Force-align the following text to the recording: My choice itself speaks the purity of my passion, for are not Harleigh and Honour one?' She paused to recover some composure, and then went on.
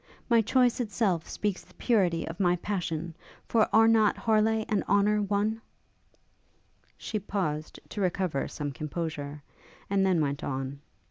My 0.29 0.41
choice 0.41 0.79
itself 0.79 1.29
speaks 1.29 1.63
the 1.63 1.75
purity 1.75 2.27
of 2.27 2.39
my 2.39 2.55
passion, 2.55 3.13
for 3.47 3.69
are 3.71 3.87
not 3.87 4.17
Harleigh 4.17 4.65
and 4.67 4.83
Honour 4.85 5.21
one?' 5.21 5.61
She 6.97 7.19
paused 7.19 7.79
to 7.89 8.01
recover 8.01 8.47
some 8.47 8.71
composure, 8.71 9.43
and 9.91 10.03
then 10.03 10.19
went 10.19 10.43
on. 10.43 10.79